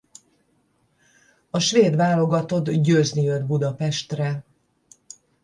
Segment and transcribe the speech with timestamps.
[1.49, 4.43] A svéd válogatott győzni jött Budapestre.